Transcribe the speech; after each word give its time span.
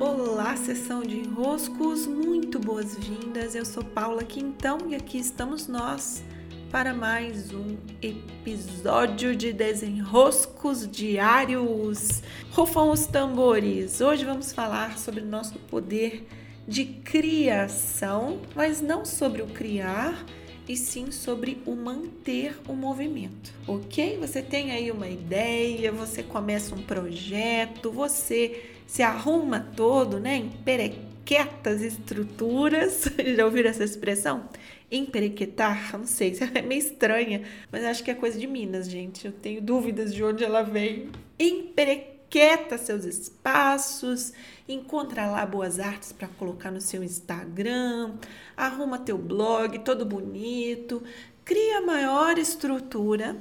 Olá, 0.00 0.56
sessão 0.56 1.02
de 1.02 1.18
enroscos, 1.18 2.06
muito 2.06 2.58
boas-vindas. 2.58 3.54
Eu 3.54 3.66
sou 3.66 3.84
Paula 3.84 4.24
Quintão 4.24 4.78
e 4.88 4.94
aqui 4.94 5.18
estamos 5.18 5.68
nós 5.68 6.24
para 6.70 6.94
mais 6.94 7.52
um 7.52 7.76
episódio 8.00 9.36
de 9.36 9.52
desenroscos 9.52 10.88
diários. 10.88 12.22
Rufam 12.50 12.90
os 12.90 13.04
tambores. 13.04 14.00
Hoje 14.00 14.24
vamos 14.24 14.54
falar 14.54 14.98
sobre 14.98 15.20
nosso 15.20 15.58
poder 15.58 16.26
de 16.66 16.86
criação, 16.86 18.40
mas 18.56 18.80
não 18.80 19.04
sobre 19.04 19.42
o 19.42 19.48
criar, 19.48 20.24
e 20.70 20.76
sim 20.76 21.10
sobre 21.10 21.60
o 21.66 21.74
manter 21.74 22.56
o 22.68 22.74
movimento, 22.74 23.52
ok? 23.66 24.18
Você 24.18 24.40
tem 24.40 24.70
aí 24.70 24.90
uma 24.92 25.08
ideia, 25.08 25.90
você 25.90 26.22
começa 26.22 26.76
um 26.76 26.82
projeto, 26.82 27.90
você 27.90 28.79
se 28.90 29.04
arruma 29.04 29.60
todo, 29.76 30.18
né? 30.18 30.36
Emperequeta 30.36 31.70
estruturas. 31.70 33.04
Já 33.36 33.44
ouviram 33.44 33.70
essa 33.70 33.84
expressão? 33.84 34.48
Emperequetar? 34.90 35.96
Não 35.96 36.06
sei, 36.06 36.36
é 36.52 36.60
meio 36.60 36.80
estranha, 36.80 37.42
mas 37.70 37.84
acho 37.84 38.02
que 38.02 38.10
é 38.10 38.14
coisa 38.14 38.36
de 38.36 38.48
Minas, 38.48 38.90
gente. 38.90 39.26
Eu 39.26 39.32
tenho 39.32 39.62
dúvidas 39.62 40.12
de 40.12 40.24
onde 40.24 40.42
ela 40.42 40.62
vem. 40.62 41.08
Emperequetar 41.38 42.18
etiqueta 42.30 42.78
seus 42.78 43.04
espaços, 43.04 44.32
encontra 44.68 45.26
lá 45.26 45.44
boas 45.44 45.80
artes 45.80 46.12
para 46.12 46.28
colocar 46.28 46.70
no 46.70 46.80
seu 46.80 47.02
Instagram, 47.02 48.14
arruma 48.56 49.00
teu 49.00 49.18
blog 49.18 49.80
todo 49.80 50.04
bonito, 50.04 51.02
cria 51.44 51.80
maior 51.80 52.38
estrutura 52.38 53.36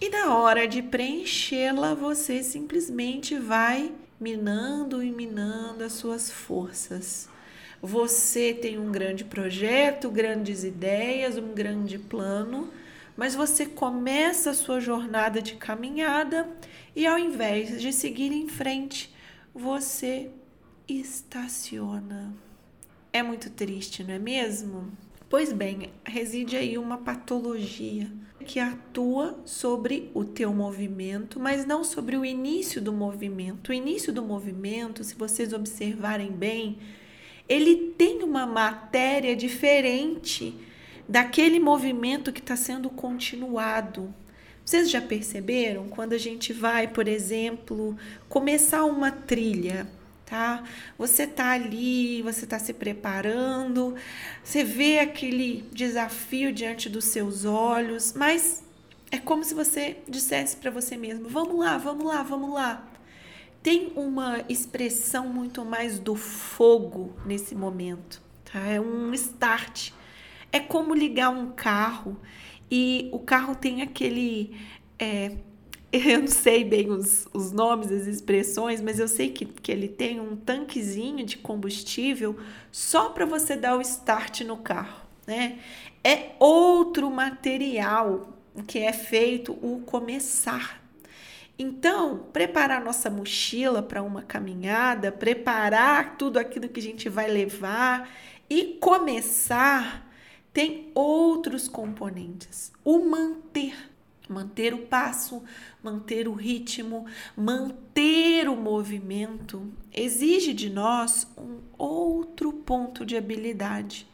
e 0.00 0.08
na 0.08 0.34
hora 0.34 0.66
de 0.66 0.80
preenchê-la 0.80 1.94
você 1.94 2.42
simplesmente 2.42 3.36
vai 3.38 3.92
minando 4.22 5.02
e 5.02 5.10
minando 5.10 5.82
as 5.82 5.94
suas 5.94 6.30
forças. 6.30 7.28
Você 7.82 8.54
tem 8.54 8.78
um 8.78 8.92
grande 8.92 9.24
projeto, 9.24 10.08
grandes 10.08 10.62
ideias, 10.62 11.36
um 11.36 11.52
grande 11.52 11.98
plano, 11.98 12.70
mas 13.16 13.34
você 13.34 13.66
começa 13.66 14.50
a 14.50 14.54
sua 14.54 14.78
jornada 14.78 15.42
de 15.42 15.56
caminhada 15.56 16.48
e 16.94 17.04
ao 17.04 17.18
invés 17.18 17.82
de 17.82 17.92
seguir 17.92 18.32
em 18.32 18.48
frente, 18.48 19.12
você 19.52 20.30
estaciona. 20.88 22.32
É 23.12 23.24
muito 23.24 23.50
triste, 23.50 24.04
não 24.04 24.14
é 24.14 24.20
mesmo? 24.20 24.92
Pois 25.28 25.52
bem, 25.52 25.92
reside 26.04 26.56
aí 26.56 26.78
uma 26.78 26.98
patologia 26.98 28.08
que 28.42 28.60
atua 28.60 29.40
sobre 29.44 30.10
o 30.12 30.24
teu 30.24 30.52
movimento, 30.52 31.40
mas 31.40 31.64
não 31.64 31.82
sobre 31.82 32.16
o 32.16 32.24
início 32.24 32.80
do 32.80 32.92
movimento. 32.92 33.70
O 33.70 33.72
início 33.72 34.12
do 34.12 34.22
movimento, 34.22 35.02
se 35.02 35.14
vocês 35.14 35.52
observarem 35.52 36.30
bem, 36.30 36.78
ele 37.48 37.94
tem 37.96 38.22
uma 38.22 38.46
matéria 38.46 39.34
diferente 39.34 40.54
daquele 41.08 41.58
movimento 41.58 42.32
que 42.32 42.40
está 42.40 42.56
sendo 42.56 42.90
continuado. 42.90 44.12
Vocês 44.64 44.90
já 44.90 45.00
perceberam 45.00 45.88
quando 45.88 46.12
a 46.12 46.18
gente 46.18 46.52
vai, 46.52 46.86
por 46.86 47.08
exemplo, 47.08 47.96
começar 48.28 48.84
uma 48.84 49.10
trilha, 49.10 49.88
tá? 50.32 50.64
Você 50.96 51.26
tá 51.26 51.50
ali, 51.50 52.22
você 52.22 52.46
tá 52.46 52.58
se 52.58 52.72
preparando, 52.72 53.94
você 54.42 54.64
vê 54.64 54.98
aquele 54.98 55.62
desafio 55.70 56.50
diante 56.50 56.88
dos 56.88 57.04
seus 57.04 57.44
olhos, 57.44 58.14
mas 58.14 58.64
é 59.10 59.18
como 59.18 59.44
se 59.44 59.52
você 59.52 59.98
dissesse 60.08 60.56
para 60.56 60.70
você 60.70 60.96
mesmo: 60.96 61.28
"Vamos 61.28 61.58
lá, 61.58 61.76
vamos 61.76 62.06
lá, 62.06 62.22
vamos 62.22 62.54
lá". 62.54 62.82
Tem 63.62 63.92
uma 63.94 64.42
expressão 64.48 65.28
muito 65.28 65.66
mais 65.66 65.98
do 65.98 66.14
fogo 66.16 67.14
nesse 67.26 67.54
momento, 67.54 68.22
tá? 68.50 68.60
É 68.60 68.80
um 68.80 69.12
start. 69.12 69.92
É 70.50 70.60
como 70.60 70.94
ligar 70.94 71.28
um 71.28 71.52
carro 71.52 72.16
e 72.70 73.10
o 73.12 73.18
carro 73.18 73.54
tem 73.54 73.82
aquele. 73.82 74.56
É, 74.98 75.36
eu 76.10 76.20
não 76.20 76.28
sei 76.28 76.64
bem 76.64 76.90
os, 76.90 77.28
os 77.34 77.52
nomes, 77.52 77.92
as 77.92 78.06
expressões, 78.06 78.80
mas 78.80 78.98
eu 78.98 79.06
sei 79.06 79.30
que, 79.30 79.44
que 79.44 79.70
ele 79.70 79.88
tem 79.88 80.18
um 80.18 80.34
tanquezinho 80.34 81.24
de 81.24 81.36
combustível 81.36 82.38
só 82.70 83.10
para 83.10 83.26
você 83.26 83.56
dar 83.56 83.76
o 83.76 83.82
start 83.82 84.40
no 84.40 84.56
carro, 84.56 85.02
né? 85.26 85.58
É 86.02 86.30
outro 86.38 87.10
material 87.10 88.32
que 88.66 88.78
é 88.78 88.92
feito 88.92 89.52
o 89.52 89.82
começar. 89.84 90.82
Então, 91.58 92.26
preparar 92.32 92.82
nossa 92.82 93.10
mochila 93.10 93.82
para 93.82 94.02
uma 94.02 94.22
caminhada, 94.22 95.12
preparar 95.12 96.16
tudo 96.16 96.38
aquilo 96.38 96.68
que 96.68 96.80
a 96.80 96.82
gente 96.82 97.08
vai 97.08 97.30
levar 97.30 98.10
e 98.48 98.78
começar 98.80 100.10
tem 100.52 100.90
outros 100.94 101.68
componentes. 101.68 102.72
O 102.84 102.98
manter, 102.98 103.91
manter 104.28 104.74
o 104.74 104.86
passo, 104.86 105.42
manter 105.82 106.28
o 106.28 106.32
ritmo, 106.32 107.06
manter 107.36 108.48
o 108.48 108.56
movimento 108.56 109.72
exige 109.92 110.52
de 110.52 110.70
nós 110.70 111.26
um 111.36 111.58
outro 111.76 112.52
ponto 112.52 113.04
de 113.04 113.16
habilidade. 113.16 114.06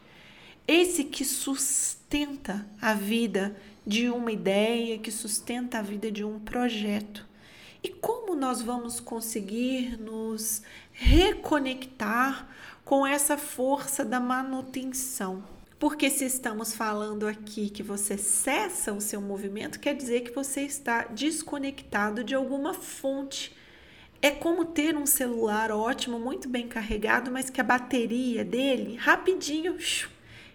Esse 0.66 1.04
que 1.04 1.24
sustenta 1.24 2.66
a 2.80 2.94
vida 2.94 3.56
de 3.86 4.10
uma 4.10 4.30
ideia, 4.30 4.98
que 4.98 5.10
sustenta 5.10 5.78
a 5.78 5.82
vida 5.82 6.10
de 6.10 6.24
um 6.24 6.38
projeto. 6.38 7.26
E 7.82 7.88
como 7.88 8.34
nós 8.34 8.60
vamos 8.60 9.00
conseguir 9.00 9.98
nos 9.98 10.62
reconectar 10.92 12.48
com 12.84 13.06
essa 13.06 13.38
força 13.38 14.04
da 14.04 14.20
manutenção? 14.20 15.57
Porque 15.78 16.10
se 16.10 16.24
estamos 16.24 16.74
falando 16.74 17.28
aqui 17.28 17.70
que 17.70 17.84
você 17.84 18.18
cessa 18.18 18.92
o 18.92 19.00
seu 19.00 19.20
movimento, 19.20 19.78
quer 19.78 19.94
dizer 19.94 20.22
que 20.22 20.34
você 20.34 20.62
está 20.62 21.04
desconectado 21.04 22.24
de 22.24 22.34
alguma 22.34 22.74
fonte. 22.74 23.56
É 24.20 24.32
como 24.32 24.64
ter 24.64 24.96
um 24.96 25.06
celular 25.06 25.70
ótimo, 25.70 26.18
muito 26.18 26.48
bem 26.48 26.66
carregado, 26.66 27.30
mas 27.30 27.48
que 27.48 27.60
a 27.60 27.64
bateria 27.64 28.44
dele 28.44 28.96
rapidinho 28.96 29.76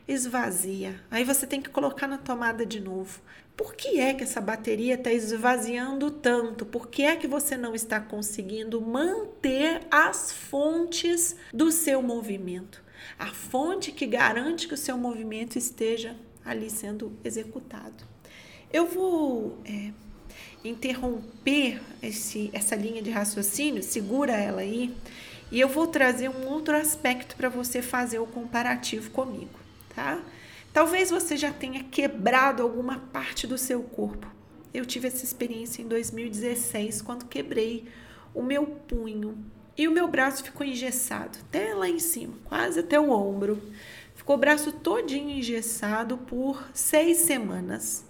esvazia. 0.06 1.00
Aí 1.10 1.24
você 1.24 1.48
tem 1.48 1.62
que 1.62 1.70
colocar 1.70 2.06
na 2.06 2.18
tomada 2.18 2.66
de 2.66 2.82
novo. 2.82 3.22
Por 3.56 3.76
que 3.76 4.02
é 4.02 4.14
que 4.14 4.24
essa 4.24 4.42
bateria 4.42 4.96
está 4.96 5.14
esvaziando 5.14 6.12
tanto? 6.12 6.66
Por 6.66 6.90
que 6.90 7.04
é 7.04 7.16
que 7.16 7.28
você 7.28 7.56
não 7.56 7.74
está 7.74 8.02
conseguindo 8.02 8.82
manter 8.82 9.88
as 9.90 10.34
fontes 10.34 11.38
do 11.54 11.72
seu 11.72 12.02
movimento? 12.02 12.84
A 13.18 13.28
fonte 13.28 13.92
que 13.92 14.06
garante 14.06 14.68
que 14.68 14.74
o 14.74 14.78
seu 14.78 14.98
movimento 14.98 15.58
esteja 15.58 16.16
ali 16.44 16.70
sendo 16.70 17.12
executado. 17.24 18.04
Eu 18.72 18.88
vou 18.88 19.58
é, 19.66 19.92
interromper 20.64 21.82
esse, 22.02 22.50
essa 22.54 22.76
linha 22.76 23.02
de 23.02 23.12
raciocínio, 23.12 23.84
segura 23.84 24.34
ela 24.34 24.62
aí, 24.62 24.96
e 25.52 25.60
eu 25.60 25.70
vou 25.70 25.88
trazer 25.88 26.30
um 26.30 26.48
outro 26.48 26.76
aspecto 26.76 27.36
para 27.36 27.50
você 27.50 27.82
fazer 27.82 28.20
o 28.20 28.26
comparativo 28.26 29.12
comigo, 29.12 29.60
tá? 29.96 30.20
Talvez 30.74 31.12
você 31.12 31.38
já 31.38 31.54
tenha 31.54 31.84
quebrado 31.84 32.64
alguma 32.64 32.98
parte 32.98 33.46
do 33.46 33.58
seu 33.60 33.84
corpo. 33.84 34.28
Eu 34.74 34.86
tive 34.86 35.08
essa 35.08 35.24
experiência 35.24 35.84
em 35.84 35.88
2016 35.88 37.04
quando 37.04 37.26
quebrei 37.26 37.88
o 38.34 38.42
meu 38.42 38.66
punho 38.66 39.38
e 39.78 39.88
o 39.88 39.92
meu 39.92 40.08
braço 40.08 40.44
ficou 40.44 40.66
engessado, 40.66 41.40
até 41.42 41.74
lá 41.74 41.90
em 41.90 42.00
cima, 42.00 42.36
quase 42.46 42.80
até 42.80 43.00
o 43.00 43.10
ombro. 43.10 43.62
Ficou 44.14 44.36
o 44.36 44.40
braço 44.40 44.72
todinho 44.72 45.32
engessado 45.32 46.18
por 46.18 46.64
seis 46.74 47.18
semanas. 47.18 48.06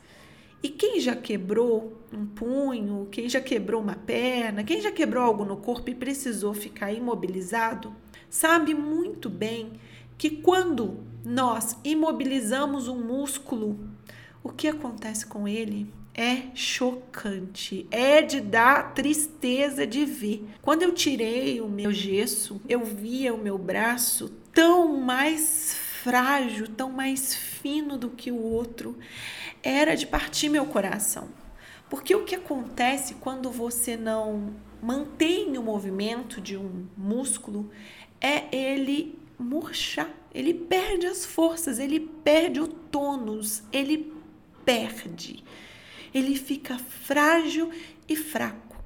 E 0.62 0.69
quem 0.69 1.00
já 1.00 1.16
quebrou 1.16 1.97
um 2.12 2.25
punho, 2.25 3.07
quem 3.12 3.28
já 3.28 3.41
quebrou 3.41 3.81
uma 3.81 3.96
perna, 3.96 4.63
quem 4.63 4.81
já 4.81 4.91
quebrou 4.91 5.24
algo 5.24 5.44
no 5.44 5.57
corpo 5.57 5.90
e 5.90 5.96
precisou 5.96 6.53
ficar 6.53 6.94
imobilizado, 6.94 7.94
sabe 8.30 8.74
muito 8.74 9.30
bem 9.30 9.74
que 10.18 10.30
quando 10.30 11.00
nós 11.25 11.77
imobilizamos 11.83 12.88
um 12.88 12.98
músculo, 12.98 13.80
o 14.44 14.50
que 14.50 14.68
acontece 14.68 15.25
com 15.25 15.48
ele? 15.48 15.92
É 16.13 16.44
chocante, 16.54 17.88
é 17.89 18.21
de 18.21 18.39
dar 18.39 18.94
tristeza 18.94 19.86
de 19.86 20.06
ver. 20.06 20.48
Quando 20.62 20.83
eu 20.83 20.94
tirei 20.94 21.60
o 21.60 21.68
meu 21.68 21.92
gesso, 21.92 22.62
eu 22.69 22.86
via 22.86 23.33
o 23.33 23.38
meu 23.38 23.57
braço 23.57 24.30
tão 24.54 25.00
mais 25.00 25.75
frágil, 26.04 26.68
tão 26.68 26.92
mais 26.92 27.33
fino 27.33 27.98
do 27.98 28.10
que 28.10 28.31
o 28.31 28.39
outro. 28.39 28.98
Era 29.63 29.95
de 29.95 30.06
partir 30.06 30.50
meu 30.50 30.65
coração. 30.68 31.30
Porque 31.89 32.15
o 32.15 32.24
que 32.24 32.36
acontece 32.36 33.15
quando 33.15 33.50
você 33.50 33.98
não 33.98 34.54
mantém 34.81 35.57
o 35.57 35.63
movimento 35.63 36.39
de 36.39 36.57
um 36.57 36.86
músculo 36.95 37.71
é 38.21 38.56
ele 38.56 39.18
murchar, 39.39 40.10
ele 40.33 40.54
perde 40.54 41.07
as 41.07 41.25
forças, 41.25 41.80
ele 41.80 42.00
perde 42.00 42.60
o 42.60 42.68
tônus, 42.68 43.63
ele 43.71 44.13
perde 44.63 45.44
ele 46.13 46.36
fica 46.36 46.77
frágil 46.77 47.71
e 48.07 48.15
fraco. 48.15 48.77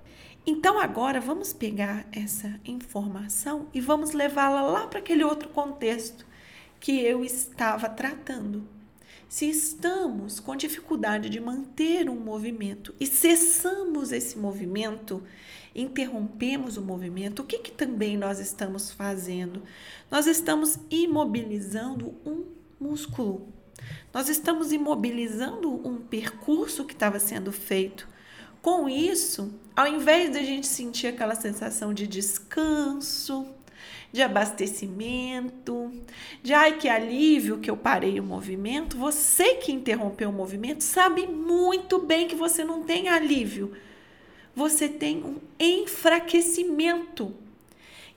Então 0.46 0.80
agora 0.80 1.20
vamos 1.20 1.52
pegar 1.52 2.08
essa 2.12 2.60
informação 2.64 3.68
e 3.74 3.82
vamos 3.82 4.14
levá-la 4.14 4.62
lá 4.62 4.88
para 4.88 5.00
aquele 5.00 5.24
outro 5.24 5.50
contexto 5.50 6.26
que 6.80 7.02
eu 7.02 7.26
estava 7.26 7.90
tratando. 7.90 8.64
Se 9.28 9.50
estamos 9.50 10.40
com 10.40 10.56
dificuldade 10.56 11.30
de 11.30 11.40
manter 11.40 12.10
um 12.10 12.16
movimento 12.16 12.96
e 12.98 13.06
cessamos 13.06 14.14
esse 14.14 14.38
movimento, 14.38 15.22
interrompemos 15.76 16.78
o 16.78 16.82
movimento, 16.82 17.42
o 17.42 17.46
que, 17.46 17.60
que 17.60 17.72
também 17.72 18.16
nós 18.16 18.40
estamos 18.40 18.90
fazendo? 18.90 19.64
Nós 20.10 20.28
estamos 20.28 20.80
imobilizando 20.90 22.16
um 22.26 22.46
músculo. 22.80 23.52
Nós 24.14 24.30
estamos 24.30 24.72
imobilizando 24.72 25.70
um 25.88 25.98
percurso 25.98 26.86
que 26.86 26.94
estava 26.94 27.20
sendo 27.20 27.52
feito. 27.52 28.08
Com 28.62 28.90
isso, 28.90 29.54
ao 29.76 29.88
invés 29.88 30.32
de 30.32 30.40
a 30.40 30.44
gente 30.44 30.68
sentir 30.68 31.08
aquela 31.08 31.36
sensação 31.36 31.94
de 31.94 32.08
descanso, 32.08 33.46
de 34.12 34.22
abastecimento, 34.22 35.92
de 36.42 36.54
ai 36.54 36.78
que 36.78 36.90
alívio 36.90 37.60
que 37.60 37.70
eu 37.70 37.78
parei 37.78 38.20
o 38.20 38.24
movimento, 38.24 38.98
você 38.98 39.56
que 39.56 39.72
interrompeu 39.72 40.30
o 40.30 40.34
movimento 40.34 40.84
sabe 40.84 41.28
muito 41.28 42.00
bem 42.00 42.28
que 42.28 42.36
você 42.36 42.64
não 42.64 42.84
tem 42.84 43.10
alívio. 43.10 43.74
Você 44.56 44.90
tem 44.90 45.24
um 45.24 45.38
enfraquecimento. 45.60 47.34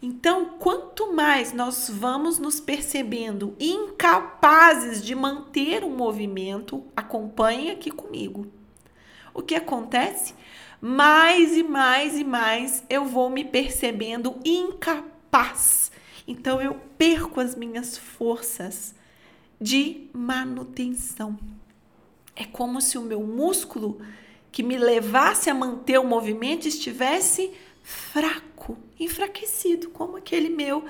Então, 0.02 0.56
quanto 0.58 1.12
mais 1.12 1.52
nós 1.52 1.90
vamos 1.90 2.38
nos 2.38 2.58
percebendo 2.58 3.54
incapazes 3.60 5.02
de 5.04 5.14
manter 5.14 5.84
o 5.84 5.90
movimento, 5.90 6.84
acompanhe 6.96 7.70
aqui 7.70 7.90
comigo 7.90 8.46
o 9.34 9.42
que 9.42 9.54
acontece? 9.54 10.34
Mais 10.80 11.56
e 11.56 11.62
mais 11.62 12.18
e 12.18 12.24
mais 12.24 12.84
eu 12.88 13.04
vou 13.04 13.30
me 13.30 13.44
percebendo 13.44 14.38
incapaz. 14.44 15.90
Então 16.26 16.60
eu 16.60 16.74
perco 16.96 17.40
as 17.40 17.54
minhas 17.54 17.96
forças 17.96 18.94
de 19.60 20.08
manutenção. 20.12 21.38
É 22.34 22.44
como 22.44 22.80
se 22.80 22.96
o 22.96 23.02
meu 23.02 23.22
músculo 23.22 24.00
que 24.50 24.62
me 24.62 24.78
levasse 24.78 25.50
a 25.50 25.54
manter 25.54 25.98
o 25.98 26.04
movimento 26.04 26.66
estivesse 26.66 27.52
fraco, 27.90 28.78
enfraquecido, 28.98 29.90
como 29.90 30.16
aquele 30.16 30.48
meu 30.48 30.84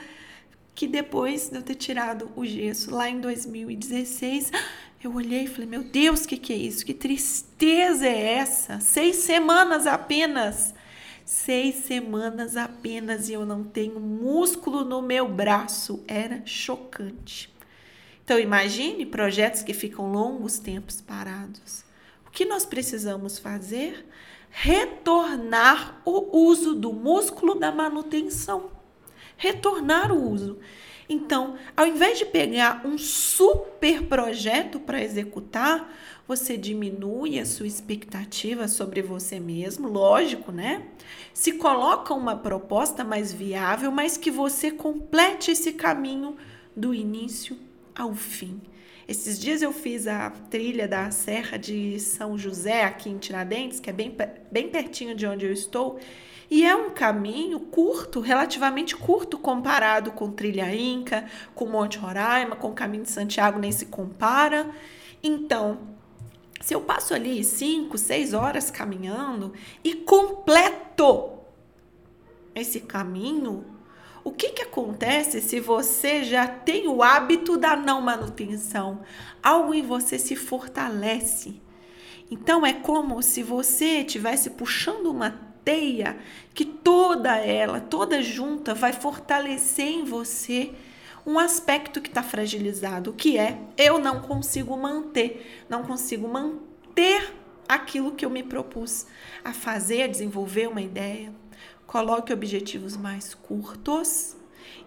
que 0.75 0.87
depois 0.87 1.49
de 1.49 1.56
eu 1.56 1.62
ter 1.62 1.75
tirado 1.75 2.31
o 2.37 2.44
gesso 2.44 2.94
lá 2.94 3.08
em 3.08 3.20
2016, 3.20 4.50
eu 5.02 5.14
olhei 5.14 5.44
e 5.44 5.47
falei: 5.47 5.69
Meu 5.69 5.82
Deus, 5.82 6.25
o 6.25 6.29
que, 6.29 6.37
que 6.37 6.52
é 6.52 6.56
isso? 6.56 6.85
Que 6.85 6.94
tristeza 6.94 8.06
é 8.06 8.35
essa? 8.35 8.81
Seis 8.81 9.17
semanas 9.17 9.87
apenas. 9.87 10.75
Seis 11.25 11.76
semanas 11.87 12.56
apenas 12.56 13.29
e 13.29 13.35
eu 13.35 13.46
não 13.46 13.62
tenho 13.62 14.00
músculo 14.00 14.85
no 14.85 15.00
meu 15.00 15.29
braço. 15.29 16.03
Era 16.08 16.43
chocante. 16.44 17.53
Então, 18.25 18.38
imagine 18.38 19.05
projetos 19.06 19.62
que 19.62 19.75
ficam 19.75 20.11
longos 20.11 20.58
tempos 20.58 21.00
parados. 21.00 21.85
O 22.26 22.31
que 22.31 22.44
nós 22.44 22.64
precisamos 22.64 23.38
fazer? 23.38 24.06
Retornar 24.50 26.02
o 26.05 26.38
uso 26.38 26.75
do 26.75 26.93
músculo 26.93 27.55
da 27.55 27.73
manutenção. 27.73 28.70
Retornar 29.37 30.12
o 30.12 30.31
uso. 30.31 30.58
Então, 31.08 31.56
ao 31.76 31.87
invés 31.87 32.19
de 32.19 32.26
pegar 32.26 32.82
um 32.85 32.97
super 32.97 34.05
projeto 34.05 34.79
para 34.79 35.02
executar, 35.02 35.93
você 36.26 36.56
diminui 36.56 37.41
a 37.41 37.47
sua 37.47 37.67
expectativa 37.67 38.69
sobre 38.69 39.02
você 39.02 39.41
mesmo, 39.41 39.88
lógico, 39.88 40.53
né? 40.53 40.87
Se 41.35 41.55
coloca 41.55 42.14
uma 42.14 42.37
proposta 42.37 43.03
mais 43.03 43.32
viável, 43.32 43.91
mas 43.91 44.17
que 44.17 44.31
você 44.31 44.70
complete 44.70 45.50
esse 45.50 45.73
caminho 45.73 46.37
do 46.76 46.94
início 46.94 47.56
ao 47.94 48.14
fim. 48.14 48.60
Esses 49.06 49.38
dias 49.38 49.60
eu 49.60 49.72
fiz 49.72 50.06
a 50.06 50.31
trilha 50.31 50.87
da 50.87 51.10
Serra 51.10 51.56
de 51.56 51.98
São 51.98 52.38
José, 52.38 52.84
aqui 52.84 53.10
em 53.10 53.19
Tiradentes, 53.19 53.81
que 53.81 53.90
é 53.90 53.92
bem, 53.92 54.16
bem 54.52 54.69
pertinho 54.69 55.16
de 55.16 55.26
onde 55.26 55.44
eu 55.44 55.52
estou, 55.52 55.98
e 56.50 56.64
é 56.64 56.75
um 56.75 56.90
caminho 56.90 57.60
curto, 57.60 58.20
relativamente 58.20 58.96
curto 58.96 59.38
comparado 59.38 60.10
com 60.10 60.32
Trilha 60.32 60.75
Inca, 60.75 61.26
com 61.54 61.66
Monte 61.66 61.96
Roraima, 61.96 62.56
com 62.56 62.70
o 62.70 62.75
Caminho 62.75 63.04
de 63.04 63.10
Santiago, 63.10 63.58
nem 63.58 63.70
se 63.70 63.87
compara. 63.87 64.69
Então, 65.22 65.78
se 66.60 66.75
eu 66.75 66.81
passo 66.81 67.14
ali 67.14 67.44
5, 67.44 67.96
6 67.96 68.34
horas 68.34 68.70
caminhando 68.70 69.52
e 69.82 69.94
completo 69.94 71.38
esse 72.54 72.81
caminho, 72.81 73.64
o 74.22 74.31
que, 74.31 74.50
que 74.50 74.62
acontece 74.62 75.40
se 75.40 75.61
você 75.61 76.22
já 76.22 76.46
tem 76.46 76.88
o 76.88 77.02
hábito 77.02 77.56
da 77.56 77.75
não 77.76 78.00
manutenção? 78.00 79.00
Algo 79.43 79.72
em 79.72 79.82
você 79.82 80.19
se 80.19 80.37
fortalece. 80.37 81.61
Então 82.31 82.64
é 82.64 82.72
como 82.72 83.22
se 83.22 83.43
você 83.43 84.00
estivesse 84.00 84.50
puxando 84.50 85.06
uma 85.06 85.31
teia 85.64 86.19
que 86.55 86.64
toda 86.64 87.37
ela, 87.37 87.81
toda 87.81 88.22
junta, 88.22 88.75
vai 88.75 88.93
fortalecer 88.93 89.88
em 89.88 90.05
você 90.05 90.72
um 91.26 91.38
aspecto 91.38 92.00
que 92.00 92.08
está 92.08 92.22
fragilizado, 92.22 93.12
que 93.12 93.38
é 93.38 93.58
eu 93.76 93.99
não 93.99 94.20
consigo 94.20 94.76
manter, 94.76 95.64
não 95.69 95.82
consigo 95.82 96.28
manter 96.28 97.34
aquilo 97.69 98.12
que 98.12 98.25
eu 98.25 98.31
me 98.31 98.43
propus 98.43 99.06
a 99.44 99.52
fazer, 99.52 100.02
a 100.02 100.08
desenvolver 100.08 100.69
uma 100.69 100.81
ideia. 100.81 101.32
Coloque 101.90 102.32
objetivos 102.32 102.96
mais 102.96 103.34
curtos 103.34 104.37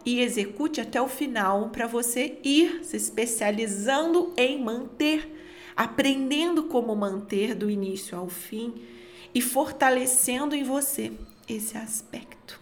e 0.05 0.21
execute 0.21 0.79
até 0.79 1.01
o 1.01 1.07
final 1.09 1.67
para 1.67 1.85
você 1.85 2.39
ir 2.45 2.79
se 2.85 2.95
especializando 2.95 4.31
em 4.37 4.63
manter, 4.63 5.29
aprendendo 5.75 6.63
como 6.63 6.95
manter 6.95 7.55
do 7.55 7.69
início 7.69 8.17
ao 8.17 8.29
fim 8.29 8.75
e 9.35 9.41
fortalecendo 9.41 10.55
em 10.55 10.63
você 10.63 11.11
esse 11.45 11.77
aspecto. 11.77 12.57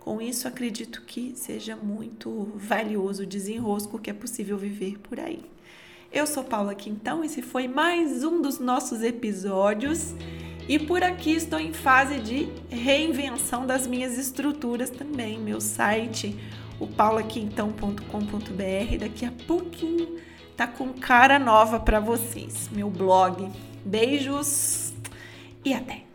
Com 0.00 0.20
isso, 0.20 0.48
acredito 0.48 1.02
que 1.02 1.34
seja 1.36 1.76
muito 1.76 2.50
valioso 2.56 3.22
o 3.22 3.26
desenrosco 3.26 3.96
que 3.96 4.10
é 4.10 4.12
possível 4.12 4.58
viver 4.58 4.98
por 4.98 5.20
aí. 5.20 5.44
Eu 6.12 6.26
sou 6.26 6.42
Paula 6.42 6.74
Quintão, 6.74 7.22
esse 7.22 7.42
foi 7.42 7.68
mais 7.68 8.24
um 8.24 8.42
dos 8.42 8.58
nossos 8.58 9.04
episódios. 9.04 10.16
E 10.68 10.78
por 10.78 11.02
aqui 11.02 11.32
estou 11.32 11.58
em 11.58 11.72
fase 11.72 12.18
de 12.18 12.46
reinvenção 12.68 13.66
das 13.66 13.86
minhas 13.86 14.18
estruturas 14.18 14.90
também. 14.90 15.38
Meu 15.38 15.62
site, 15.62 16.38
o 16.78 16.86
paulaquintão.com.br, 16.86 18.98
daqui 19.00 19.24
a 19.24 19.32
pouquinho 19.46 20.18
tá 20.54 20.66
com 20.66 20.92
cara 20.92 21.38
nova 21.38 21.80
para 21.80 22.00
vocês. 22.00 22.68
Meu 22.70 22.90
blog. 22.90 23.50
Beijos 23.84 24.92
e 25.64 25.72
até! 25.72 26.07